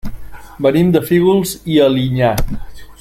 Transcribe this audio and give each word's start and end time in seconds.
Venim 0.65 0.89
de 0.95 1.01
Fígols 1.09 1.53
i 1.75 1.77
Alinyà. 1.89 2.33